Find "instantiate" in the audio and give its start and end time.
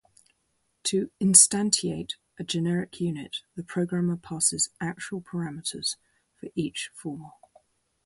1.21-2.13